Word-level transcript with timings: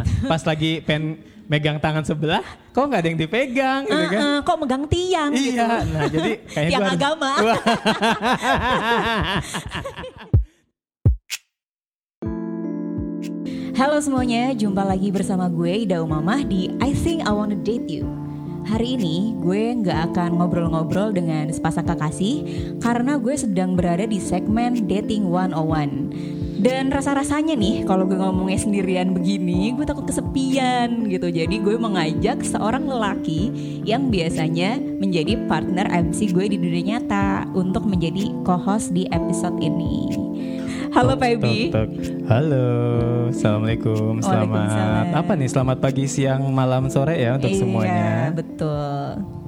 gitu. 0.00 0.08
Pas 0.28 0.42
lagi 0.44 0.80
pen 0.80 1.02
megang 1.50 1.76
tangan 1.76 2.00
sebelah, 2.00 2.40
kok 2.72 2.88
nggak 2.88 3.00
ada 3.02 3.08
yang 3.12 3.20
dipegang 3.20 3.84
gitu 3.84 4.06
kan? 4.08 4.20
Uh-uh, 4.20 4.38
kok 4.40 4.56
megang 4.56 4.84
tiang 4.88 5.30
gitu. 5.36 5.60
Iya, 5.60 5.84
nah 5.84 6.04
jadi 6.08 6.30
kayaknya 6.48 6.70
Tiang 6.70 6.82
harus- 6.88 6.96
agama. 6.96 7.30
Halo 13.72 13.98
semuanya, 13.98 14.54
jumpa 14.54 14.84
lagi 14.86 15.10
bersama 15.10 15.50
gue 15.50 15.88
Ida 15.88 16.04
Umamah 16.04 16.44
di 16.46 16.70
I 16.78 16.94
Think 16.94 17.26
I 17.26 17.32
Wanna 17.34 17.58
Date 17.58 17.88
You. 17.90 18.04
Hari 18.62 18.94
ini 18.94 19.34
gue 19.42 19.74
nggak 19.82 20.14
akan 20.14 20.38
ngobrol-ngobrol 20.38 21.10
dengan 21.10 21.50
sepasang 21.50 21.90
kekasih 21.90 22.46
karena 22.78 23.18
gue 23.18 23.34
sedang 23.34 23.74
berada 23.74 24.06
di 24.06 24.22
segmen 24.22 24.86
Dating 24.86 25.26
101. 25.26 26.31
Dan 26.62 26.94
rasa-rasanya 26.94 27.58
nih 27.58 27.82
kalau 27.82 28.06
gue 28.06 28.14
ngomongnya 28.14 28.54
sendirian 28.54 29.10
begini 29.10 29.74
gue 29.74 29.82
takut 29.82 30.06
kesepian 30.06 31.10
gitu. 31.10 31.26
Jadi 31.26 31.58
gue 31.58 31.74
mengajak 31.74 32.46
seorang 32.46 32.86
lelaki 32.86 33.50
yang 33.82 34.14
biasanya 34.14 34.78
menjadi 34.78 35.42
partner 35.50 35.90
MC 35.90 36.30
gue 36.30 36.54
di 36.54 36.58
dunia 36.62 36.96
nyata 36.96 37.50
untuk 37.58 37.82
menjadi 37.82 38.30
co-host 38.46 38.94
di 38.94 39.10
episode 39.10 39.58
ini. 39.58 40.14
Halo 40.94 41.18
tok. 41.18 41.90
Halo, 42.30 42.68
assalamualaikum. 43.32 44.22
Selamat 44.22 45.08
apa 45.18 45.32
nih? 45.34 45.48
Selamat 45.50 45.78
pagi, 45.82 46.04
siang, 46.06 46.46
malam, 46.52 46.86
sore 46.92 47.18
ya 47.18 47.40
untuk 47.40 47.50
Iya, 47.50 47.58
semuanya. 47.58 48.30
betul. 48.30 49.41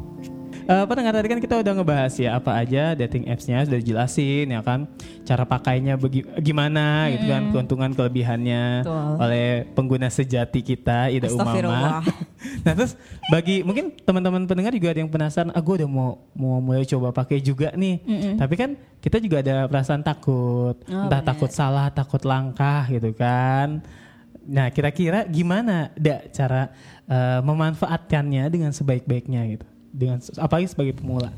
Eh, 0.65 0.85
pendengar 0.89 1.13
tadi 1.13 1.29
kan 1.29 1.37
kita 1.39 1.61
udah 1.61 1.73
ngebahas 1.77 2.15
ya 2.17 2.31
apa 2.35 2.57
aja 2.57 2.97
dating 2.97 3.29
apps-nya 3.29 3.69
sudah 3.69 3.77
dijelasin 3.77 4.49
ya 4.49 4.65
kan 4.65 4.89
cara 5.21 5.45
pakainya 5.45 5.93
begi- 5.95 6.25
gimana 6.41 7.13
gitu 7.13 7.29
kan 7.29 7.53
keuntungan 7.53 7.91
kelebihannya 7.93 8.81
Betul. 8.81 9.13
oleh 9.21 9.47
pengguna 9.73 10.09
sejati 10.09 10.61
kita 10.61 11.13
Ida. 11.13 11.29
Umama. 11.29 12.01
nah 12.65 12.73
terus 12.73 12.97
bagi 13.29 13.61
mungkin 13.61 13.93
teman-teman 13.99 14.45
pendengar 14.45 14.73
juga 14.73 14.89
ada 14.91 15.01
yang 15.01 15.09
penasaran, 15.09 15.53
ah 15.53 15.61
gue 15.61 15.75
udah 15.79 15.91
mau 15.91 16.17
mau 16.33 16.57
mulai 16.59 16.85
coba 16.85 17.13
pakai 17.13 17.39
juga 17.39 17.69
nih. 17.73 18.01
Tapi 18.41 18.55
kan 18.55 18.71
kita 18.99 19.21
juga 19.21 19.45
ada 19.45 19.69
perasaan 19.69 20.01
takut, 20.01 20.81
Oh, 20.89 21.05
entah 21.05 21.21
benar. 21.21 21.29
takut 21.29 21.51
salah, 21.51 21.89
takut 21.89 22.25
langkah 22.25 22.89
gitu 22.89 23.13
kan. 23.13 23.85
Nah 24.45 24.69
kira-kira 24.69 25.25
gimana 25.25 25.93
da 25.95 26.25
cara 26.27 26.73
eh, 27.05 27.41
memanfaatkannya 27.41 28.45
dengan 28.47 28.71
sebaik-baiknya 28.71 29.45
gitu, 29.51 29.65
dengan 29.95 30.19
apalagi 30.43 30.67
sebagai 30.67 30.99
pemula. 30.99 31.31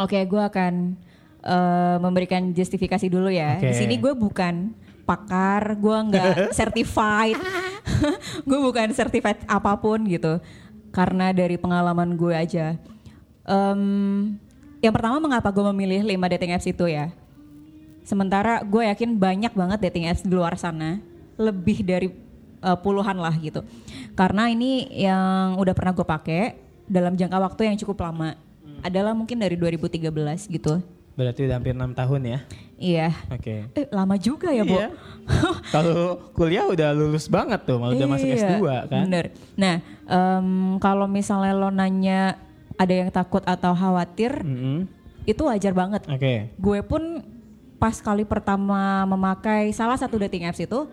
Oke, 0.00 0.16
gue 0.24 0.40
akan 0.40 0.96
eh, 1.44 1.96
memberikan 2.00 2.56
justifikasi 2.56 3.04
dulu 3.12 3.28
ya. 3.28 3.60
Oke. 3.60 3.68
Di 3.68 3.74
sini 3.76 4.00
gue 4.00 4.16
bukan 4.16 4.72
pakar, 5.04 5.76
gue 5.76 5.96
nggak 6.08 6.34
certified, 6.58 7.36
gue 8.48 8.58
bukan 8.64 8.96
certified 8.96 9.44
apa 9.44 9.76
pun 9.76 10.08
gitu. 10.08 10.40
Karena 10.90 11.36
dari 11.36 11.60
pengalaman 11.60 12.16
gue 12.16 12.32
aja. 12.32 12.80
Em, 13.44 13.82
yang 14.80 14.94
pertama, 14.96 15.20
mengapa 15.20 15.52
gue 15.52 15.64
memilih 15.70 16.00
5 16.02 16.32
dating 16.32 16.56
apps 16.56 16.66
itu 16.66 16.88
ya? 16.88 17.12
Sementara 18.00 18.64
gue 18.64 18.88
yakin 18.88 19.20
banyak 19.20 19.52
banget 19.52 19.78
dating 19.84 20.08
apps 20.08 20.24
di 20.24 20.32
luar 20.32 20.56
sana, 20.56 20.98
lebih 21.36 21.84
dari 21.84 22.08
eh, 22.64 22.78
puluhan 22.80 23.20
lah 23.20 23.36
gitu. 23.36 23.60
Karena 24.16 24.48
ini 24.48 24.88
yang 24.96 25.60
udah 25.60 25.74
pernah 25.76 25.92
gue 25.92 26.06
pakai 26.08 26.69
dalam 26.90 27.14
jangka 27.14 27.38
waktu 27.38 27.70
yang 27.70 27.76
cukup 27.78 28.02
lama. 28.02 28.34
Adalah 28.82 29.14
mungkin 29.14 29.38
dari 29.38 29.54
2013 29.54 30.10
gitu. 30.50 30.82
Berarti 31.14 31.46
udah 31.46 31.56
hampir 31.60 31.76
enam 31.76 31.92
tahun 31.94 32.20
ya. 32.26 32.38
Iya. 32.80 33.08
Oke. 33.28 33.68
Eh, 33.76 33.86
lama 33.92 34.16
juga 34.16 34.50
ya, 34.50 34.64
Bu. 34.64 34.72
Iya. 34.74 34.88
Kalau 35.74 36.16
kuliah 36.32 36.64
udah 36.64 36.96
lulus 36.96 37.28
banget 37.28 37.60
tuh, 37.68 37.76
malah 37.76 37.92
udah 37.92 38.08
masuk 38.08 38.26
Iya, 38.26 38.56
S2 38.56 38.64
kan. 38.88 39.02
Bener. 39.04 39.26
Nah, 39.54 39.76
em, 40.08 40.48
kalau 40.80 41.04
misalnya 41.04 41.52
lo 41.52 41.68
nanya 41.68 42.40
ada 42.80 42.94
yang 42.96 43.12
takut 43.12 43.44
atau 43.44 43.76
khawatir, 43.76 44.40
Mm-mm. 44.40 44.88
itu 45.28 45.42
wajar 45.44 45.76
banget. 45.76 46.08
Oke. 46.08 46.48
Gue 46.56 46.80
pun 46.80 47.20
pas 47.76 47.92
kali 48.00 48.24
pertama 48.24 49.04
memakai 49.04 49.76
salah 49.76 50.00
satu 50.00 50.16
dating 50.16 50.48
apps 50.48 50.64
itu, 50.64 50.88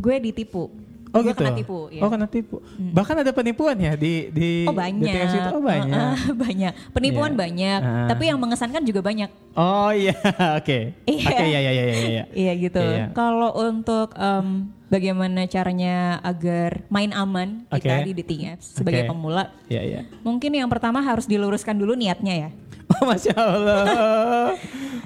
gue 0.00 0.16
ditipu. 0.16 0.72
Oh 1.10 1.20
gue 1.20 1.34
gitu. 1.34 1.42
kena 1.42 1.52
tipu. 1.52 1.78
ya. 1.90 2.00
Oh 2.00 2.08
kena 2.08 2.26
tipu. 2.26 2.56
Bahkan 2.78 3.16
ada 3.20 3.30
penipuan 3.30 3.74
ya 3.74 3.92
di 3.94 4.30
di 4.30 4.62
Oh 4.62 4.72
banyak, 4.72 5.02
di 5.02 5.10
TS 5.10 5.32
itu. 5.34 5.50
Oh 5.50 5.58
banyak. 5.58 5.90
Heeh, 5.90 6.18
banyak. 6.46 6.72
Penipuan 6.90 7.32
Iya. 7.34 7.38
banyak, 7.38 7.80
Ah. 7.80 8.06
tapi 8.06 8.22
yang 8.26 8.38
mengesankan 8.38 8.82
juga 8.82 9.00
banyak. 9.00 9.30
Oh 9.52 9.90
iya, 9.90 10.14
oke. 10.58 10.78
Iya. 11.02 11.26
Oke, 11.26 11.44
iya 11.44 11.58
iya 11.58 11.70
iya 11.72 11.84
iya 11.84 11.96
iya. 12.06 12.24
Iya 12.30 12.52
gitu. 12.56 12.78
Iya. 12.78 13.10
Kalau 13.10 13.50
untuk 13.56 14.14
em, 14.14 14.70
bagaimana 14.86 15.46
caranya 15.46 15.96
agar 16.20 16.86
main 16.86 17.10
aman 17.10 17.66
kita 17.68 17.94
Oke. 17.96 18.06
di 18.06 18.12
dating 18.16 18.40
apps 18.48 18.74
sebagai 18.74 19.02
Oke. 19.02 19.10
pemula, 19.10 19.50
Iya 19.66 19.82
iya. 19.82 20.00
mungkin 20.22 20.50
yang 20.50 20.66
pertama 20.66 20.98
harus 20.98 21.26
diluruskan 21.26 21.74
dulu 21.74 21.94
niatnya 21.94 22.34
ya. 22.38 22.50
Oh 22.90 23.04
masya 23.10 23.34
Allah. 23.38 24.54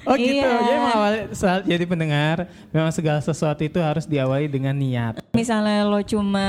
Oh 0.05 0.17
gitu. 0.21 0.37
Iya. 0.37 0.49
Jadi 0.49 0.73
emang 0.77 0.95
awal 0.95 1.15
saat 1.33 1.63
jadi 1.65 1.85
pendengar, 1.89 2.45
memang 2.69 2.93
segala 2.93 3.25
sesuatu 3.25 3.65
itu 3.65 3.81
harus 3.81 4.05
diawali 4.05 4.53
dengan 4.53 4.77
niat. 4.77 5.25
Misalnya 5.33 5.89
lo 5.89 6.01
cuma 6.05 6.49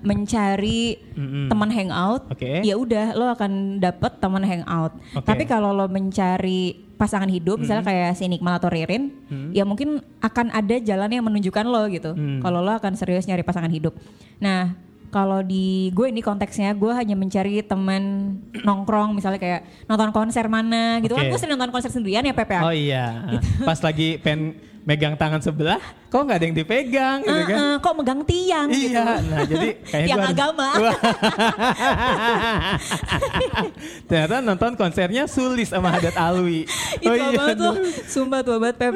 mencari 0.00 0.96
Mm-mm. 1.12 1.52
teman 1.52 1.68
hangout, 1.68 2.24
Oke. 2.32 2.64
ya 2.64 2.74
udah 2.80 3.12
lo 3.12 3.28
akan 3.28 3.76
dapet 3.76 4.12
teman 4.24 4.40
hangout. 4.40 4.96
Oke. 5.12 5.26
Tapi 5.28 5.44
kalau 5.44 5.76
lo 5.76 5.84
mencari 5.84 6.80
pasangan 6.96 7.28
hidup, 7.28 7.60
misalnya 7.60 7.84
kayak 7.84 8.16
si 8.16 8.24
Nikmal 8.24 8.56
atau 8.56 8.72
Ririn, 8.72 9.12
ya 9.52 9.68
mungkin 9.68 10.00
akan 10.24 10.54
ada 10.54 10.80
jalan 10.80 11.10
yang 11.12 11.24
menunjukkan 11.28 11.64
lo 11.68 11.84
gitu. 11.92 12.16
Mm. 12.16 12.40
Kalau 12.40 12.64
lo 12.64 12.72
akan 12.72 12.96
serius 12.96 13.28
nyari 13.28 13.44
pasangan 13.44 13.68
hidup. 13.68 13.92
Nah, 14.40 14.72
kalau 15.14 15.46
di 15.46 15.94
gue 15.94 16.10
ini 16.10 16.18
konteksnya 16.18 16.74
gue 16.74 16.90
hanya 16.90 17.14
mencari 17.14 17.62
teman 17.62 18.34
nongkrong, 18.50 19.14
misalnya 19.14 19.38
kayak 19.38 19.86
nonton 19.86 20.10
konser 20.10 20.50
mana 20.50 20.98
gitu 20.98 21.14
kan. 21.14 21.22
Oke. 21.22 21.30
Gue 21.30 21.38
sering 21.38 21.54
nonton 21.54 21.70
konser 21.70 21.94
sendirian 21.94 22.26
ya 22.26 22.34
Pepe. 22.34 22.58
Oh 22.58 22.74
iya. 22.74 23.22
Gitu. 23.30 23.46
Pas 23.68 23.78
lagi 23.78 24.18
pen 24.18 24.58
megang 24.84 25.16
tangan 25.16 25.40
sebelah, 25.40 25.80
kok 26.12 26.20
nggak 26.20 26.36
ada 26.36 26.44
yang 26.44 26.56
dipegang 26.60 27.18
gitu 27.24 27.42
kan? 27.48 27.56
Eh, 27.56 27.74
kok 27.80 27.94
megang 27.96 28.20
tiang 28.20 28.68
gitu. 28.68 28.92
Iya, 28.92 29.16
nah 29.24 29.40
jadi 29.48 29.68
harus- 30.12 30.28
agama. 30.28 30.68
Ternyata 34.10 34.36
nonton 34.44 34.76
konsernya 34.76 35.24
Sulis 35.24 35.72
sama 35.72 35.88
Haddad 35.88 36.12
Alwi. 36.20 36.68
Itu 37.00 37.08
Oh 37.08 37.16
iya, 37.16 37.32
banget 37.32 37.56
tuh. 37.56 37.74
Sumpah 38.04 38.44
tuh 38.44 38.60
banget 38.60 38.76
Pep. 38.76 38.94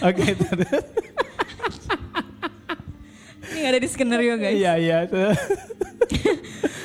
Oke, 0.00 0.24
terus. 0.32 0.84
Ini 3.66 3.74
ada 3.74 3.82
di 3.82 3.90
skenario 3.90 4.38
guys. 4.42 4.54
Iya, 4.54 4.72
iya. 4.78 4.98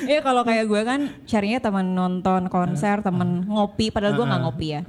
Iya 0.02 0.18
kalau 0.18 0.42
kayak 0.42 0.66
gue 0.66 0.82
kan 0.82 1.00
carinya 1.24 1.62
teman 1.62 1.94
nonton 1.94 2.50
konser, 2.50 3.06
teman 3.06 3.46
ngopi. 3.46 3.94
Padahal 3.94 4.18
gue 4.18 4.26
nggak 4.26 4.42
ngopi 4.42 4.66
ya. 4.74 4.82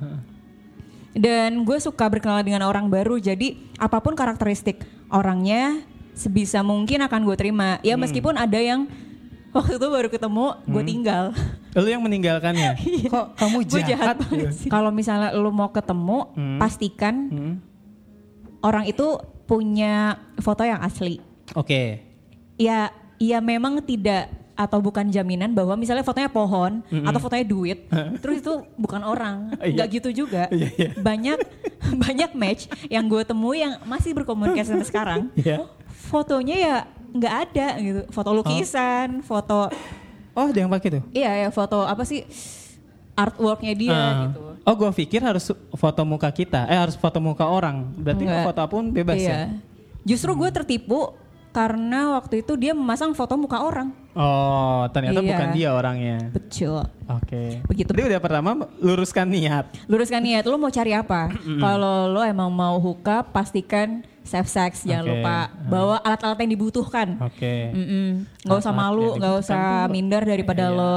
Dan 1.14 1.62
gue 1.62 1.78
suka 1.78 2.10
berkenalan 2.10 2.42
dengan 2.42 2.66
orang 2.66 2.90
baru. 2.90 3.22
Jadi 3.22 3.78
apa 3.78 4.02
pun 4.02 4.18
karakteristik 4.18 4.82
orangnya 5.14 5.86
sebisa 6.18 6.66
mungkin 6.66 7.06
akan 7.06 7.30
gue 7.30 7.38
terima. 7.38 7.78
Ya 7.86 7.94
meskipun 7.94 8.34
ada 8.34 8.58
yang 8.58 8.90
waktu 9.54 9.78
itu 9.78 9.86
baru 9.86 10.10
ketemu 10.10 10.46
gue 10.66 10.82
tinggal. 10.84 11.24
Lu 11.78 11.86
yang 11.86 12.02
meninggalkannya. 12.02 12.74
Kok 13.14 13.38
kamu 13.38 13.58
jahat? 13.70 14.18
jahat 14.18 14.18
sih. 14.50 14.70
Kalau 14.74 14.90
misalnya 14.90 15.30
lu 15.38 15.54
mau 15.54 15.70
ketemu, 15.70 16.34
pastikan 16.58 17.16
Hmm. 17.30 17.54
orang 18.66 18.90
itu 18.90 19.22
punya 19.46 20.18
foto 20.42 20.66
yang 20.66 20.82
asli. 20.82 21.22
Oke. 21.54 22.02
ya 22.54 22.90
ya 23.18 23.38
memang 23.40 23.78
tidak 23.80 24.30
atau 24.54 24.78
bukan 24.78 25.10
jaminan 25.10 25.50
bahwa 25.50 25.74
misalnya 25.74 26.02
fotonya 26.02 26.30
pohon 26.30 26.86
atau 26.86 27.20
fotonya 27.20 27.42
duit 27.44 27.90
terus 28.22 28.38
itu 28.38 28.54
bukan 28.76 29.02
orang 29.02 29.50
Iya. 29.58 29.74
nggak 29.74 29.88
gitu 29.92 30.10
juga 30.16 30.46
Iya, 30.54 30.70
iya. 30.72 30.90
banyak 30.96 31.38
banyak 32.04 32.32
match 32.34 32.62
yang 32.88 33.06
gue 33.06 33.22
temui 33.24 33.60
yang 33.60 33.82
masih 33.84 34.14
berkomunikasi 34.14 34.70
sampai 34.72 34.86
sekarang 34.86 35.22
Iya. 35.34 35.66
fotonya 36.06 36.56
ya 36.56 36.76
nggak 37.10 37.34
ada 37.44 37.68
gitu 37.80 38.02
foto 38.10 38.30
lukisan 38.32 39.22
foto 39.22 39.70
Oh, 40.34 40.50
ada 40.50 40.60
yang 40.60 40.70
pakai 40.70 40.90
tuh? 40.92 41.04
iya 41.10 41.30
ya 41.40 41.50
foto 41.50 41.82
apa 41.82 42.02
sih 42.04 42.26
artworknya 43.14 43.74
dia 43.74 43.94
Ah. 43.94 44.14
gitu 44.28 44.42
Oh, 44.64 44.74
gue 44.74 44.88
pikir 44.96 45.20
harus 45.20 45.52
foto 45.76 46.02
muka 46.04 46.32
kita. 46.32 46.64
Eh, 46.66 46.80
harus 46.80 46.96
foto 46.96 47.20
muka 47.20 47.44
orang. 47.44 47.92
Berarti 48.00 48.24
Enggak. 48.24 48.48
foto 48.48 48.60
apa 48.64 48.72
pun 48.72 48.86
bebas 48.90 49.20
iya 49.20 49.28
ya? 49.28 49.40
justru 50.08 50.32
gue 50.34 50.48
tertipu 50.50 51.12
karena 51.54 52.00
waktu 52.14 52.42
itu 52.42 52.54
dia 52.56 52.74
memasang 52.74 53.14
foto 53.14 53.38
muka 53.38 53.62
orang 53.62 53.94
Oh, 54.14 54.86
ternyata 54.90 55.18
Iya. 55.18 55.30
bukan 55.34 55.50
dia 55.52 55.70
orangnya. 55.72 56.18
betul 56.30 56.86
Oke. 57.04 57.66
Begitu. 57.66 57.90
Jadi 57.90 58.04
udah 58.08 58.22
pertama 58.22 58.50
luruskan 58.78 59.26
niat. 59.26 59.74
luruskan 59.86 60.22
niat 60.22 60.46
lu 60.46 60.54
mau 60.56 60.70
cari 60.70 60.94
apa 60.94 61.34
kalau 61.64 62.06
lo 62.08 62.22
emang 62.22 62.50
mau 62.50 62.78
up 62.78 63.34
pastikan 63.34 64.06
safe 64.22 64.46
sex 64.48 64.86
jangan 64.86 65.04
lupa 65.10 65.38
bawa 65.68 65.98
alat-alat 66.00 66.40
yang 66.40 66.52
dibutuhkan 66.52 67.18
Oke. 67.20 67.70
Mm-mm. 67.70 68.24
nggak 68.40 68.56
usah 68.56 68.72
malu 68.72 69.18
dibutuhkan 69.18 69.34
usah 69.36 69.64
minder 69.90 70.22
daripada 70.24 70.64
Iya. 70.64 70.78
lo 70.78 70.94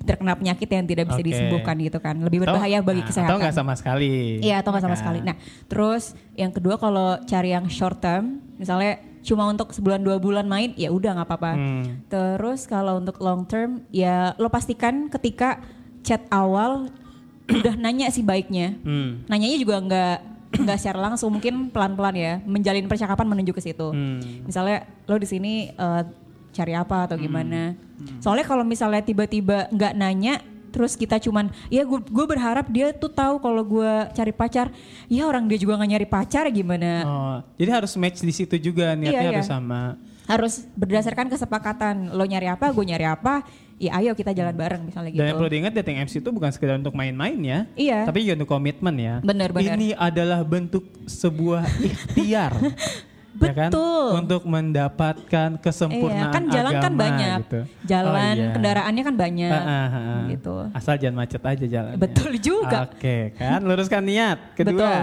terkena 0.00 0.32
penyakit 0.32 0.68
yang 0.70 0.86
tidak 0.86 1.04
bisa 1.06 1.20
Oke. 1.20 1.26
disembuhkan 1.26 1.74
gitu 1.76 1.98
kan 1.98 2.16
lebih 2.16 2.38
Atau- 2.40 2.54
berbahaya 2.54 2.78
bagi 2.80 3.02
nah, 3.02 3.08
kesehatan 3.10 3.30
Atau 3.30 3.42
nggak 3.42 3.56
sama 3.56 3.74
sekali. 3.74 4.38
Iya 4.38 4.62
atau 4.62 4.70
nggak 4.70 4.80
sama 4.80 4.94
Kan. 4.94 5.02
sekali. 5.02 5.18
Nah 5.20 5.36
terus 5.66 6.02
yang 6.34 6.50
kedua 6.50 6.78
kalau 6.78 7.18
cari 7.20 7.50
yang 7.50 7.66
short 7.66 7.98
term, 7.98 8.24
misalnya 8.56 9.09
cuma 9.20 9.48
untuk 9.48 9.70
sebulan 9.76 10.00
dua 10.00 10.16
bulan 10.16 10.48
main 10.48 10.72
ya 10.76 10.88
udah 10.88 11.20
nggak 11.20 11.28
apa-apa. 11.28 11.52
Hmm. 11.54 11.84
Terus 12.08 12.64
kalau 12.64 13.00
untuk 13.00 13.20
long 13.20 13.44
term 13.44 13.84
ya 13.92 14.32
lo 14.40 14.48
pastikan 14.48 15.12
ketika 15.12 15.60
chat 16.00 16.24
awal 16.32 16.88
udah 17.60 17.74
nanya 17.76 18.08
sih 18.08 18.24
baiknya. 18.24 18.80
Hmm. 18.80 19.24
Nanyanya 19.28 19.58
juga 19.60 19.76
nggak 19.80 20.16
nggak 20.66 20.78
secara 20.80 20.98
langsung 20.98 21.30
mungkin 21.30 21.70
pelan-pelan 21.70 22.16
ya 22.16 22.32
menjalin 22.42 22.88
percakapan 22.88 23.26
menuju 23.28 23.52
ke 23.52 23.62
situ. 23.62 23.92
Hmm. 23.92 24.44
Misalnya 24.48 24.88
lo 25.04 25.16
di 25.20 25.28
sini 25.28 25.52
eh, 25.70 26.02
cari 26.50 26.74
apa 26.74 27.06
atau 27.06 27.16
gimana. 27.16 27.78
Soalnya 28.18 28.48
kalau 28.48 28.64
misalnya 28.64 29.04
tiba-tiba 29.04 29.68
nggak 29.70 29.94
nanya 29.94 30.40
terus 30.70 30.94
kita 30.94 31.18
cuman 31.18 31.50
ya 31.68 31.82
gue 31.86 32.26
berharap 32.26 32.70
dia 32.70 32.94
tuh 32.94 33.10
tahu 33.10 33.42
kalau 33.42 33.62
gue 33.62 33.92
cari 34.14 34.32
pacar. 34.32 34.70
Ya 35.10 35.26
orang 35.26 35.44
dia 35.50 35.58
juga 35.58 35.76
nggak 35.76 35.90
nyari 35.90 36.06
pacar 36.06 36.46
ya 36.46 36.52
gimana. 36.54 36.90
Oh, 37.04 37.36
jadi 37.58 37.82
harus 37.82 37.92
match 37.98 38.22
di 38.22 38.32
situ 38.32 38.56
juga 38.56 38.94
niatnya 38.94 39.10
Iya, 39.10 39.20
iya. 39.20 39.30
harus 39.36 39.50
sama. 39.50 39.82
Harus 40.30 40.54
berdasarkan 40.78 41.26
kesepakatan. 41.26 42.14
Lo 42.14 42.22
nyari 42.22 42.46
apa, 42.46 42.70
gue 42.70 42.84
nyari 42.86 43.04
apa. 43.04 43.42
Ya 43.80 43.96
ayo 43.96 44.12
kita 44.12 44.36
jalan 44.36 44.52
bareng 44.52 44.84
misalnya 44.86 45.10
gitu. 45.10 45.24
Dan 45.24 45.32
yang 45.32 45.40
perlu 45.40 45.50
diingat 45.50 45.72
dating 45.72 45.98
apps 46.04 46.12
itu 46.12 46.28
bukan 46.28 46.52
sekedar 46.52 46.76
untuk 46.76 46.92
main-main 46.92 47.40
ya. 47.40 47.58
Iya. 47.74 48.04
Tapi 48.04 48.28
juga 48.28 48.44
untuk 48.44 48.50
komitmen 48.52 48.94
ya. 49.00 49.14
Benar, 49.24 49.56
benar. 49.56 49.74
Ini 49.74 49.96
adalah 49.96 50.44
bentuk 50.44 50.84
sebuah 51.08 51.64
ikhtiar. 51.80 52.52
ya 53.42 53.54
kan? 53.56 53.70
Betul. 53.70 54.06
Untuk 54.16 54.42
mendapatkan 54.44 55.48
kesempurnaan 55.58 56.28
Iya, 56.28 56.34
kan 56.34 56.44
jalan 56.46 56.72
kan 56.72 56.82
agama 56.82 57.00
banyak. 57.00 57.38
gitu. 57.40 57.60
Jalan, 57.84 58.34
Oh, 58.34 58.40
iya. 58.40 58.52
kendaraannya 58.52 59.02
kan 59.02 59.14
banyak. 59.16 59.50
Ah, 59.50 59.62
ah, 59.62 59.88
ah. 59.90 60.20
Gitu. 60.26 60.54
Asal 60.70 60.94
jangan 60.96 61.16
macet 61.18 61.42
aja 61.42 61.66
jalan. 61.66 61.94
Betul 61.96 62.30
juga. 62.38 62.78
Oke, 62.86 63.32
kan 63.34 63.60
luruskan 63.60 64.02
niat. 64.02 64.38
Kedua. 64.52 64.74
Betul. 64.76 64.98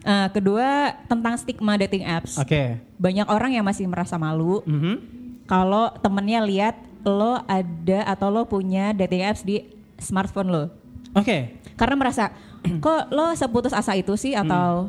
Eh, 0.00 0.28
kedua 0.32 0.68
tentang 1.04 1.36
stigma 1.36 1.76
dating 1.76 2.02
apps. 2.02 2.36
Oke. 2.36 2.80
Banyak 2.96 3.26
orang 3.26 3.52
yang 3.52 3.62
masih 3.62 3.84
merasa 3.84 4.16
malu 4.16 4.64
Mhm. 4.64 4.94
kalau 5.44 5.92
temennya 5.98 6.40
lihat 6.40 6.74
lo 7.00 7.40
ada 7.44 8.04
atau 8.06 8.28
lo 8.28 8.44
punya 8.44 8.92
dating 8.92 9.20
apps 9.22 9.40
di 9.40 9.60
smartphone 9.96 10.48
lo. 10.48 10.64
Oke. 11.12 11.60
Karena 11.74 11.96
merasa 11.96 12.32
kok 12.60 13.08
lo 13.08 13.32
seputus 13.34 13.72
asa 13.72 13.92
itu 13.92 14.14
sih 14.14 14.32
atau 14.32 14.88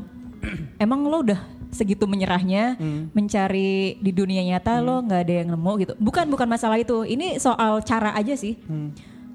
emang 0.77 1.03
lo 1.03 1.21
udah 1.21 1.39
segitu 1.71 2.03
menyerahnya 2.03 2.75
mencari 3.11 3.95
di 3.97 4.11
dunia 4.11 4.43
nyata 4.43 4.83
lo 4.83 4.99
nggak 5.01 5.21
ada 5.23 5.33
yang 5.43 5.49
nemu 5.55 5.71
gitu. 5.79 5.93
Bukan 5.97 6.27
bukan 6.27 6.47
masalah 6.47 6.75
itu. 6.75 7.03
Ini 7.03 7.39
soal 7.39 7.79
cara 7.81 8.11
aja 8.13 8.35
sih. 8.35 8.59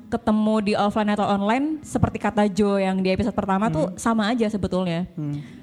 Ketemu 0.06 0.54
di 0.62 0.72
offline 0.78 1.10
atau 1.10 1.26
online 1.26 1.82
seperti 1.82 2.22
kata 2.22 2.46
Joe 2.46 2.78
yang 2.78 3.02
di 3.02 3.10
episode 3.10 3.34
pertama 3.34 3.66
tuh 3.66 3.90
sama 3.98 4.30
aja 4.30 4.46
sebetulnya. 4.46 5.08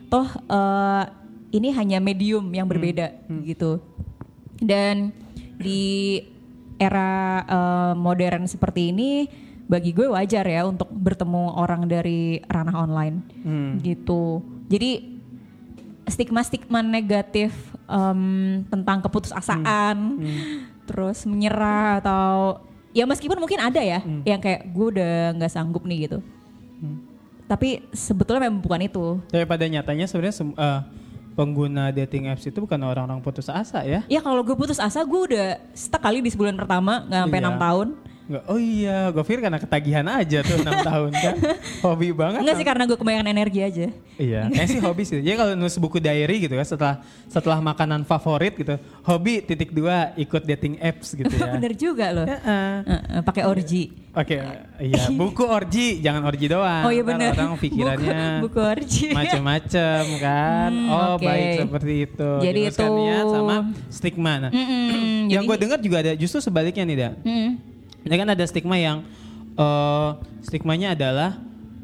Toh 0.09 0.27
eh, 0.27 1.03
ini 1.53 1.69
hanya 1.71 2.01
medium 2.01 2.49
yang 2.51 2.67
berbeda 2.67 3.13
gitu. 3.45 3.79
Dan 4.59 5.13
di 5.55 6.19
era 6.75 7.39
eh, 7.45 7.93
modern 7.95 8.49
seperti 8.49 8.89
ini 8.91 9.29
bagi 9.63 9.95
gue 9.95 10.11
wajar 10.11 10.43
ya 10.43 10.67
untuk 10.67 10.91
bertemu 10.91 11.55
orang 11.55 11.87
dari 11.87 12.43
ranah 12.43 12.83
online 12.83 13.23
Hmm. 13.47 13.79
gitu. 13.79 14.43
Jadi 14.67 15.12
stigma-stigma 16.03 16.79
negatif 16.79 17.51
em, 17.85 18.21
tentang 18.67 18.99
keputusasaan, 19.01 20.19
terus 20.83 21.23
menyerah 21.23 21.99
atau 21.99 22.59
ya 22.91 23.03
meskipun 23.03 23.37
mungkin 23.37 23.57
ada 23.57 23.79
ya 23.79 24.03
yang 24.23 24.37
kayak 24.37 24.67
gue 24.67 24.85
udah 24.93 25.13
nggak 25.33 25.49
sanggup 25.49 25.83
nih 25.83 26.05
gitu. 26.05 26.19
Tapi 27.43 27.85
sebetulnya 27.91 28.47
memang 28.49 28.63
bukan 28.63 28.81
itu. 28.81 29.05
Tapi 29.29 29.43
pada 29.43 29.63
nyatanya 29.63 30.07
sebenarnya 30.07 30.35
eh, 30.57 30.79
pengguna 31.33 31.89
dating 31.89 32.29
apps 32.29 32.45
itu 32.45 32.57
bukan 32.57 32.79
orang-orang 32.81 33.19
putus 33.19 33.47
asa 33.47 33.83
ya. 33.83 34.01
Ya 34.07 34.19
kalau 34.19 34.41
gue 34.41 34.55
putus 34.55 34.79
asa 34.79 35.03
gue 35.03 35.21
udah 35.29 35.47
stuck 35.73 35.99
kali 35.99 36.19
di 36.19 36.29
sebulan 36.29 36.55
pertama 36.55 37.03
nggak 37.03 37.21
sampai 37.23 37.37
Iya. 37.37 37.45
enam 37.45 37.57
tahun. 37.57 37.87
Nggak, 38.23 38.43
oh 38.47 38.55
iya, 38.55 39.11
gue 39.11 39.19
pikir 39.21 39.39
karena 39.41 39.59
ketagihan 39.59 40.05
aja 40.07 40.39
tuh 40.41 40.55
6 40.55 40.63
tahun 40.89 41.11
kan. 41.11 41.35
Hobi 41.81 42.09
banget. 42.09 42.39
Enggak 42.39 42.55
sih 42.55 42.63
karena 42.63 42.83
gue 42.85 42.95
kebanyakan 42.95 43.27
energi 43.27 43.59
aja. 43.59 43.87
Iya, 44.15 44.41
kayak 44.47 44.69
sih 44.71 44.79
hobi 44.79 45.03
sih. 45.03 45.19
Jadi 45.19 45.35
kalau 45.35 45.51
nulis 45.53 45.75
buku 45.75 45.99
diary 45.99 46.39
gitu 46.39 46.53
kan 46.53 46.63
setelah 46.63 46.95
setelah 47.27 47.59
makanan 47.59 48.01
favorit 48.03 48.55
gitu, 48.55 48.75
hobi 49.01 49.43
titik 49.43 49.69
dua 49.69 50.15
ikut 50.15 50.39
dating 50.41 50.79
apps 50.79 51.11
gitu 51.11 51.27
ya. 51.29 51.51
Bener 51.59 51.75
juga 51.75 52.05
loh. 52.11 52.23
Ya, 52.23 52.39
eh. 52.39 52.77
Eh, 52.85 53.01
eh, 53.11 53.21
pakai 53.21 53.43
orgi. 53.43 53.83
Oke, 54.13 54.37
iya 54.79 55.09
buku 55.09 55.43
orgi, 55.43 55.97
jangan 55.99 56.21
orgi 56.23 56.45
doang. 56.45 56.85
Oh 56.85 56.93
iya 56.93 57.01
bener. 57.01 57.33
Orang 57.33 57.57
pikirannya 57.57 58.39
Buku, 58.39 58.45
buku 58.45 58.59
orgi. 58.61 59.05
macem-macem 59.09 60.03
kan. 60.21 60.69
Hmm, 60.69 60.87
oh 60.87 61.07
oke. 61.17 61.25
baik 61.25 61.65
seperti 61.65 61.93
itu. 62.05 62.29
Jadi 62.39 62.59
itu- 62.69 62.93
sama 63.25 63.55
stigma. 63.89 64.33
Nah, 64.37 64.51
Mm-mm, 64.53 65.27
yang 65.27 65.41
jadi- 65.41 65.49
gue 65.49 65.57
dengar 65.59 65.79
juga 65.81 65.97
ada 65.99 66.11
justru 66.13 66.39
sebaliknya 66.39 66.85
nih, 66.85 66.95
Dan. 66.95 67.13
Mm. 67.25 67.51
Ini 68.03 68.15
kan 68.15 68.27
ada 68.29 68.43
stigma 68.43 68.75
yang 68.75 69.01
eh 69.53 70.09
stigmanya 70.41 70.91
adalah 70.91 71.37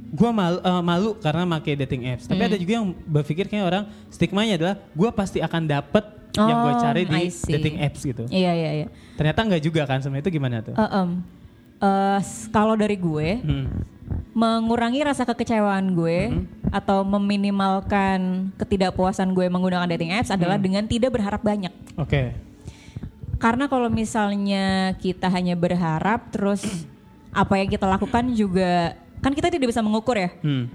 gue 0.10 0.32
malu, 0.32 0.58
eh, 0.58 0.82
malu 0.82 1.10
karena 1.16 1.46
pakai 1.52 1.78
dating 1.78 2.02
apps. 2.08 2.26
Tapi 2.26 2.40
Hmm. 2.40 2.50
ada 2.50 2.58
juga 2.58 2.72
yang 2.74 2.88
berpikir 3.06 3.46
kayak 3.46 3.62
orang 3.64 3.84
stigmanya 4.10 4.54
adalah 4.56 4.76
gue 4.90 5.10
pasti 5.12 5.38
akan 5.38 5.64
dapet 5.64 6.02
yang 6.32 6.58
gue 6.60 6.74
Oh, 6.74 6.80
cari 6.80 7.04
di 7.04 7.20
dating 7.30 7.78
apps 7.80 8.02
gitu. 8.04 8.24
Iya 8.28 8.52
iya 8.52 8.72
iya. 8.76 8.88
Ternyata 9.16 9.40
nggak 9.44 9.62
juga 9.62 9.82
kan 9.84 10.00
sebenarnya 10.00 10.24
itu 10.24 10.32
gimana 10.32 10.56
tuh? 10.60 10.74
Em, 10.74 11.10
eh, 11.80 12.20
s- 12.20 12.50
kalau 12.50 12.74
dari 12.74 12.96
gue 12.96 13.30
Hmm. 13.38 13.68
mengurangi 14.32 15.04
rasa 15.04 15.22
kekecewaan 15.24 15.94
gue 15.94 16.42
atau 16.70 17.02
meminimalkan 17.04 18.50
ketidakpuasan 18.56 19.30
gue 19.30 19.46
menggunakan 19.46 19.86
dating 19.88 20.10
apps 20.12 20.30
adalah 20.30 20.58
dengan 20.58 20.86
tidak 20.86 21.12
berharap 21.12 21.42
banyak. 21.42 21.74
Oke. 21.96 22.34
Karena 23.40 23.66
kalau 23.66 23.88
misalnya 23.88 24.94
kita 25.00 25.32
hanya 25.32 25.56
berharap 25.56 26.28
terus 26.30 26.62
apa 27.32 27.56
yang 27.56 27.68
kita 27.68 27.88
lakukan 27.88 28.30
juga 28.32 28.94
kan 29.20 29.32
kita 29.32 29.48
tidak 29.48 29.68
bisa 29.68 29.80
mengukur 29.80 30.16
ya. 30.16 30.30
Hmm. 30.40 30.68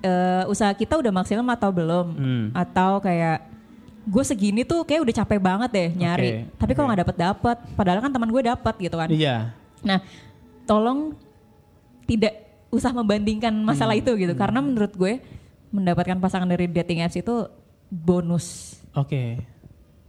eh, 0.00 0.44
usaha 0.46 0.68
kita 0.70 0.94
udah 0.94 1.08
maksimal 1.10 1.48
atau 1.50 1.72
belum 1.72 2.06
Hmm. 2.12 2.44
atau 2.52 3.00
kayak 3.00 3.40
gue 4.04 4.20
segini 4.20 4.60
tuh 4.60 4.84
kayak 4.84 5.00
udah 5.00 5.14
capek 5.16 5.40
banget 5.40 5.70
deh 5.72 5.88
nyari 5.96 6.30
Oke, 6.44 6.60
tapi 6.60 6.72
kalau 6.72 6.84
oke. 6.84 6.90
nggak 6.92 7.02
dapet 7.08 7.16
dapet 7.18 7.56
padahal 7.72 7.98
kan 7.98 8.12
teman 8.12 8.28
gue 8.28 8.42
dapet 8.44 8.74
gitu 8.78 8.94
kan 8.94 9.08
Iya. 9.08 9.56
nah 9.80 10.04
tolong 10.64 11.16
tidak 12.04 12.36
usah 12.68 12.92
membandingkan 12.92 13.56
masalah 13.56 13.96
itu 13.96 14.12
gitu 14.12 14.36
karena 14.36 14.60
menurut 14.60 14.92
gue 14.92 15.24
mendapatkan 15.72 16.20
pasangan 16.20 16.44
dari 16.46 16.68
dating 16.68 17.00
apps 17.00 17.16
itu 17.16 17.48
bonus 17.88 18.76
Oke. 18.92 19.40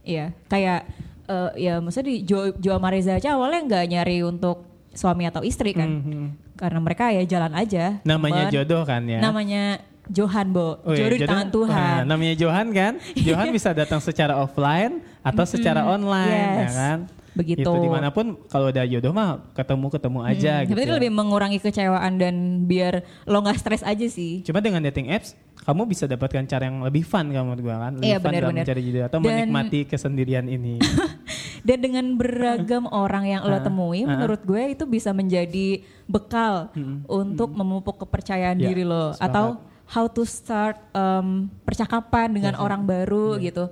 Iya, 0.04 0.36
kayak 0.46 0.84
eh, 1.26 1.50
ya 1.60 1.74
maksudnya 1.76 2.06
di 2.08 2.16
Jo, 2.22 2.38
Jo 2.54 2.74
sama 2.74 2.88
Reza 2.88 3.14
aja 3.14 3.34
awalnya 3.34 3.60
nggak 3.62 3.84
nyari 3.88 4.18
untuk 4.20 4.62
suami 4.90 5.24
atau 5.24 5.42
istri 5.42 5.70
kan, 5.70 5.84
Mhm. 5.84 6.56
karena 6.56 6.78
mereka 6.78 7.10
ya 7.10 7.22
jalan 7.22 7.52
aja. 7.52 8.00
Namanya 8.02 8.42
temen. 8.44 8.54
jodoh 8.54 8.82
kan 8.82 9.02
ya. 9.04 9.20
Namanya 9.20 9.62
Johan, 10.06 10.46
Bo. 10.48 10.78
Oh 10.80 10.90
iya, 10.90 11.02
jodoh 11.02 11.10
di 11.10 11.18
jodoh- 11.18 11.28
tangan 11.28 11.48
Tuhan. 11.50 11.76
Nah, 11.76 12.02
namanya 12.06 12.34
Johan 12.34 12.66
kan. 12.70 12.92
Johan 13.26 13.48
bisa 13.50 13.70
datang 13.72 13.98
secara 13.98 14.38
offline 14.38 15.02
atau 15.20 15.44
secara 15.44 15.82
online 15.84 16.30
ya 16.32 16.62
yes. 16.62 16.72
kan. 16.72 16.98
Begitu. 17.36 17.60
Itu 17.60 17.72
di 17.76 17.90
mana 17.90 18.08
pun 18.08 18.32
kalau 18.48 18.72
udah 18.72 18.86
jodoh 18.86 19.12
mah 19.12 19.44
ketemu 19.52 19.86
ketemu 19.92 20.18
aja 20.22 20.52
Hmm, 20.54 20.60
gitu. 20.62 20.70
Sebenarnya 20.72 20.94
lebih 20.96 21.12
mengurangi 21.12 21.58
kecewaan 21.60 22.12
dan 22.16 22.34
biar 22.64 22.94
lo 23.24 23.38
nggak 23.38 23.58
stres 23.58 23.82
aja 23.82 24.06
sih. 24.06 24.40
Cuma 24.40 24.64
dengan 24.64 24.80
dating 24.80 25.12
apps 25.12 25.36
kamu 25.60 25.84
bisa 25.84 26.06
dapatkan 26.06 26.46
cara 26.46 26.64
yang 26.64 26.80
lebih 26.80 27.02
fun 27.02 27.28
kamu 27.28 27.44
menurut 27.44 27.60
gua 27.60 27.76
kan. 27.82 27.92
Lebih 27.94 28.06
Iya, 28.06 28.16
fun 28.16 28.24
benar, 28.24 28.40
dalam 28.40 28.48
benar. 28.48 28.64
mencari 28.64 28.80
jodoh 28.80 29.04
atau 29.04 29.18
Dan- 29.18 29.26
menikmati 29.28 29.80
kesendirian 29.84 30.46
ini. 30.46 30.74
Dan 31.66 31.78
dengan 31.82 32.14
beragam 32.14 32.86
orang 32.86 33.26
yang 33.26 33.42
lo 33.42 33.58
temui, 33.58 34.06
menurut 34.06 34.38
gue 34.40 34.62
itu 34.70 34.86
bisa 34.86 35.10
menjadi 35.10 35.82
bekal 36.06 36.70
untuk 37.04 37.50
memupuk 37.50 37.98
kepercayaan 37.98 38.54
Ya, 38.56 38.70
diri 38.70 38.86
lo. 38.86 39.10
sepakat. 39.10 39.26
atau 39.26 39.46
how 39.86 40.06
to 40.06 40.22
start 40.22 40.78
um, 40.92 41.46
percakapan 41.62 42.30
dengan 42.30 42.54
Ya, 42.54 42.60
orang 42.60 42.82
baru 42.82 43.34
gitu. 43.36 43.66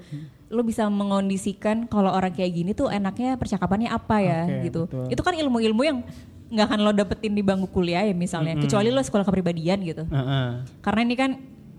Lo 0.47 0.63
bisa 0.63 0.87
mengondisikan 0.87 1.87
kalau 1.87 2.11
orang 2.11 2.31
kayak 2.31 2.53
gini 2.53 2.71
tuh 2.71 2.87
enaknya 2.87 3.35
percakapannya 3.35 3.89
apa 3.89 4.17
ya 4.19 4.41
Oke, 4.45 4.55
gitu. 4.65 4.81
betul. 4.87 5.07
Itu 5.11 5.23
kan 5.23 5.35
ilmu-ilmu 5.35 5.83
yang 5.83 5.99
nggak 6.51 6.67
akan 6.69 6.81
lo 6.81 6.91
dapetin 6.91 7.33
di 7.33 7.43
bangku 7.43 7.67
kuliah 7.69 8.03
ya 8.03 8.15
misalnya, 8.15 8.55
kecuali 8.57 8.91
lo 8.91 9.01
sekolah 9.01 9.23
kepribadian 9.23 9.79
gitu. 9.83 10.03
Heeh, 10.07 10.47
Karena 10.79 11.01
ini 11.03 11.15
kan 11.15 11.31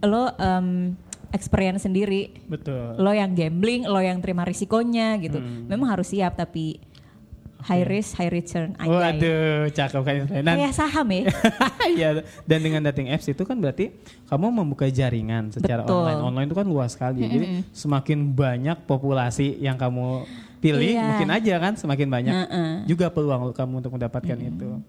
lo 0.03 0.27
um, 0.31 0.91
experience 1.35 1.83
sendiri 1.83 2.31
betul. 2.47 2.95
lo 2.95 3.11
yang 3.11 3.35
gambling, 3.35 3.83
lo 3.83 3.99
yang 3.99 4.23
terima 4.23 4.47
risikonya 4.47 5.19
gitu. 5.19 5.43
Hmm. 5.43 5.67
Memang 5.67 5.91
harus 5.91 6.07
siap 6.07 6.39
tapi 6.39 6.79
high 7.65 7.81
risk, 7.83 8.13
high 8.15 8.29
return. 8.29 8.77
Anjay. 8.77 8.93
Waduh, 8.93 9.73
cakep 9.73 10.01
kan. 10.05 10.13
Dan, 10.29 10.55
Kayak 10.55 10.75
saham 10.77 11.07
ya. 11.09 11.23
Iya, 11.95 12.09
dan 12.45 12.59
dengan 12.61 12.81
dating 12.89 13.09
apps 13.09 13.25
itu 13.25 13.41
kan 13.41 13.57
berarti 13.57 13.89
kamu 14.29 14.45
membuka 14.53 14.85
jaringan 14.89 15.49
secara 15.49 15.81
Betul. 15.81 16.01
online. 16.05 16.21
Online 16.21 16.47
itu 16.49 16.57
kan 16.57 16.67
luas 16.69 16.93
sekali. 16.93 17.25
Jadi 17.25 17.65
semakin 17.73 18.19
banyak 18.33 18.77
populasi 18.85 19.57
yang 19.61 19.77
kamu 19.77 20.25
pilih, 20.61 20.97
Iya. 20.97 21.05
mungkin 21.13 21.29
aja 21.29 21.55
kan 21.61 21.73
semakin 21.77 22.07
banyak 22.09 22.33
Heeh. 22.33 22.69
juga 22.89 23.09
peluang 23.13 23.53
kamu 23.53 23.73
untuk 23.85 23.93
mendapatkan 23.97 24.37
itu. 24.37 24.81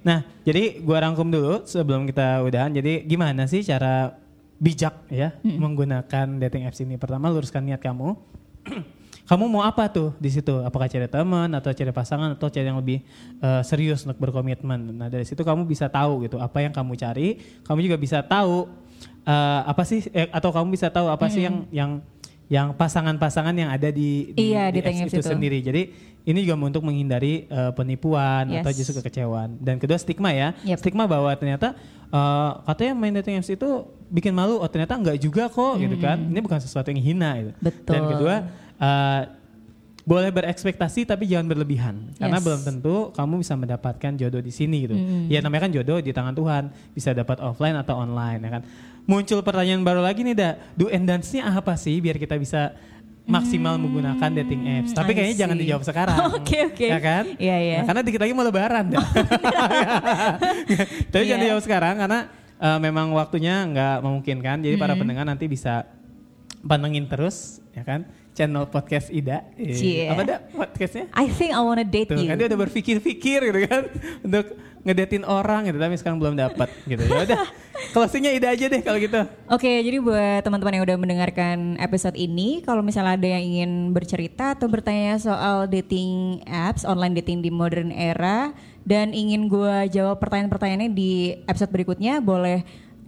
Nah, 0.00 0.24
jadi 0.48 0.80
gua 0.80 1.04
rangkum 1.04 1.28
dulu 1.28 1.68
sebelum 1.68 2.08
kita 2.08 2.40
udahan. 2.40 2.72
Jadi 2.72 3.04
gimana 3.04 3.44
sih 3.44 3.60
cara 3.60 4.16
bijak 4.60 5.08
ya 5.08 5.32
menggunakan 5.40 6.36
dating 6.36 6.68
apps 6.68 6.84
ini? 6.84 7.00
Pertama 7.00 7.32
luruskan 7.32 7.64
niat 7.64 7.80
kamu. 7.80 8.12
kamu 9.30 9.46
mau 9.46 9.62
apa 9.64 9.88
tuh 9.88 10.12
di 10.20 10.28
situ? 10.28 10.52
Apakah 10.60 10.90
cari 10.90 11.08
teman 11.08 11.48
atau 11.56 11.72
cari 11.72 11.88
pasangan 11.94 12.36
atau 12.36 12.52
cari 12.52 12.66
yang 12.66 12.82
lebih 12.82 13.00
uh, 13.40 13.64
serius 13.64 14.04
untuk 14.04 14.20
berkomitmen? 14.20 14.92
Nah 14.92 15.08
dari 15.08 15.24
situ 15.24 15.40
kamu 15.40 15.64
bisa 15.64 15.88
tahu 15.88 16.28
gitu 16.28 16.36
apa 16.42 16.60
yang 16.60 16.74
kamu 16.74 16.92
cari. 16.98 17.40
Kamu 17.64 17.78
juga 17.80 17.96
bisa 17.96 18.20
tahu 18.20 18.68
uh, 19.24 19.60
apa 19.64 19.82
sih 19.86 20.04
eh, 20.10 20.28
atau 20.28 20.50
kamu 20.52 20.74
bisa 20.74 20.92
tahu 20.92 21.08
apa 21.08 21.30
hmm. 21.30 21.32
sih 21.32 21.42
yang 21.46 21.56
yang 21.70 21.90
yang 22.50 22.68
pasangan-pasangan 22.74 23.54
yang 23.54 23.70
ada 23.70 23.94
di 23.94 24.34
di, 24.34 24.50
iya, 24.50 24.74
di, 24.74 24.82
di 24.82 25.06
itu, 25.06 25.22
itu 25.22 25.22
sendiri. 25.22 25.62
Jadi 25.62 25.82
ini 26.26 26.42
juga 26.42 26.58
untuk 26.58 26.82
menghindari 26.82 27.46
uh, 27.46 27.70
penipuan 27.70 28.50
yes. 28.50 28.66
atau 28.66 28.70
justru 28.74 28.94
kekecewaan. 28.98 29.56
Dan 29.62 29.78
kedua 29.78 29.96
stigma 29.96 30.34
ya, 30.34 30.58
yep. 30.66 30.82
stigma 30.82 31.06
bahwa 31.06 31.30
ternyata 31.38 31.78
uh, 32.10 32.58
katanya 32.66 32.92
main 32.98 33.14
dating 33.14 33.38
apps 33.38 33.54
itu 33.54 33.86
bikin 34.10 34.34
malu, 34.34 34.58
oh 34.58 34.66
ternyata 34.66 34.98
enggak 34.98 35.16
juga 35.22 35.46
kok 35.46 35.78
hmm. 35.78 35.82
gitu 35.86 35.96
kan. 36.02 36.18
Ini 36.18 36.40
bukan 36.42 36.58
sesuatu 36.58 36.90
yang 36.90 37.00
hina 37.00 37.30
gitu. 37.38 37.50
Betul. 37.62 37.92
Dan 37.94 38.02
kedua 38.10 38.34
uh, 38.82 39.22
boleh 40.00 40.32
berekspektasi 40.32 41.06
tapi 41.06 41.28
jangan 41.28 41.46
berlebihan 41.46 41.94
karena 42.18 42.40
belum 42.40 42.60
tentu 42.66 43.14
kamu 43.14 43.46
bisa 43.46 43.54
mendapatkan 43.54 44.12
jodoh 44.18 44.42
di 44.42 44.50
sini 44.50 44.88
gitu. 44.88 44.96
Mm. 44.96 45.30
Ya 45.30 45.38
namanya 45.44 45.68
kan 45.68 45.72
jodoh 45.76 46.02
di 46.02 46.10
tangan 46.10 46.34
Tuhan, 46.34 46.72
bisa 46.96 47.14
dapat 47.14 47.38
offline 47.38 47.76
atau 47.78 48.00
online 48.00 48.40
ya 48.42 48.50
kan. 48.58 48.62
Muncul 49.06 49.44
pertanyaan 49.44 49.86
baru 49.86 50.02
lagi 50.02 50.26
nih, 50.26 50.34
Da. 50.34 50.50
Do 50.74 50.90
and 50.90 51.06
dance-nya 51.06 51.46
apa 51.46 51.78
sih 51.78 52.02
biar 52.02 52.18
kita 52.18 52.34
bisa 52.40 52.74
maksimal 53.30 53.78
hmm, 53.78 53.82
menggunakan 53.86 54.30
dating 54.42 54.62
apps. 54.66 54.90
Tapi 54.96 55.14
kayaknya 55.14 55.36
jangan 55.46 55.56
dijawab 55.56 55.82
sekarang. 55.86 56.18
Oke 56.34 56.42
okay, 56.42 56.60
oke. 56.66 56.74
Okay. 56.74 56.88
Ya 56.90 56.98
kan? 56.98 57.24
Iya 57.38 57.46
yeah, 57.46 57.58
iya. 57.58 57.70
Yeah. 57.70 57.78
Nah, 57.78 57.86
karena 57.86 58.00
dikit 58.02 58.20
lagi 58.20 58.32
mau 58.34 58.44
lebaran. 58.44 58.84
Tapi 61.12 61.22
yeah. 61.22 61.28
jangan 61.30 61.38
iya. 61.38 61.46
dijawab 61.46 61.62
sekarang 61.62 61.94
karena 62.02 62.18
uh, 62.60 62.78
memang 62.78 63.10
waktunya 63.16 63.64
nggak 63.66 64.04
memungkinkan. 64.04 64.60
Jadi 64.62 64.76
-hmm. 64.76 64.84
para 64.84 64.94
pendengar 64.94 65.24
nanti 65.24 65.48
bisa 65.48 65.88
pantengin 66.60 67.08
terus 67.08 67.64
ya 67.72 67.80
kan 67.82 68.04
channel 68.36 68.68
podcast 68.68 69.08
Ida. 69.10 69.42
Yeah. 69.56 70.12
Apa 70.14 70.22
ada 70.22 70.36
podcastnya? 70.52 71.08
I 71.16 71.26
think 71.28 71.50
I 71.56 71.60
wanna 71.64 71.84
date 71.84 72.12
Tuh, 72.12 72.20
you. 72.20 72.28
Kan 72.28 72.36
dia 72.38 72.46
udah 72.46 72.60
berpikir-pikir 72.68 73.38
gitu 73.50 73.60
kan 73.66 73.82
untuk 74.26 74.44
ngedatin 74.80 75.28
orang 75.28 75.68
gitu 75.68 75.76
tapi 75.76 75.94
sekarang 76.00 76.18
belum 76.18 76.34
dapat 76.40 76.68
gitu. 76.88 77.04
Ya 77.04 77.24
udah 77.28 77.40
closingnya 77.92 78.32
Ida 78.36 78.48
aja 78.52 78.66
deh 78.68 78.80
kalau 78.80 78.98
gitu. 79.00 79.20
Oke, 79.48 79.66
okay, 79.66 79.76
jadi 79.84 79.98
buat 80.00 80.40
teman-teman 80.44 80.80
yang 80.80 80.84
udah 80.84 80.98
mendengarkan 81.00 81.76
episode 81.80 82.16
ini, 82.16 82.60
kalau 82.64 82.80
misalnya 82.84 83.16
ada 83.16 83.28
yang 83.28 83.42
ingin 83.44 83.70
bercerita 83.92 84.56
atau 84.56 84.68
bertanya 84.68 85.16
soal 85.20 85.68
dating 85.68 86.40
apps, 86.48 86.84
online 86.84 87.16
dating 87.16 87.44
di 87.44 87.50
modern 87.52 87.92
era 87.92 88.52
dan 88.84 89.12
ingin 89.12 89.48
gue 89.48 89.92
jawab 89.92 90.20
pertanyaan-pertanyaannya 90.20 90.90
di 90.92 91.36
episode 91.44 91.72
berikutnya, 91.72 92.20
boleh 92.20 92.64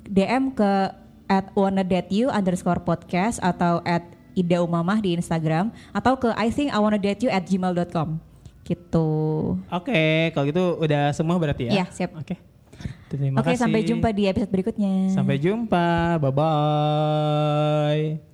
DM 0.09 0.52
ke 0.52 0.93
at 1.31 1.49
wanna 1.57 1.81
date 1.87 2.12
you 2.12 2.29
underscore 2.29 2.81
podcast 2.83 3.41
atau 3.41 3.81
at 3.88 4.05
Ida 4.33 4.64
Umamah 4.64 5.00
di 5.00 5.17
Instagram 5.17 5.73
atau 5.93 6.17
ke 6.17 6.33
I 6.37 6.49
think 6.49 6.73
I 6.73 6.81
wanna 6.81 7.00
date 7.00 7.25
you 7.25 7.31
at 7.33 7.45
gmail.com 7.49 8.31
gitu. 8.62 9.09
Oke, 9.69 9.90
okay, 9.90 10.16
kalau 10.33 10.45
gitu 10.49 10.64
udah 10.78 11.11
semua 11.14 11.37
berarti 11.38 11.71
ya? 11.71 11.83
Iya, 11.83 11.85
siap. 11.90 12.14
Oke. 12.19 12.35
Okay. 12.35 12.38
Terima 13.12 13.38
Oke, 13.38 13.54
okay, 13.54 13.57
sampai 13.61 13.87
jumpa 13.87 14.09
di 14.11 14.26
episode 14.26 14.50
berikutnya. 14.50 15.12
Sampai 15.12 15.38
jumpa. 15.38 16.19
Bye 16.19 16.33
bye. 16.35 18.31